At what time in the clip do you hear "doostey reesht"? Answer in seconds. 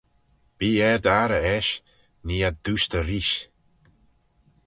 2.65-3.41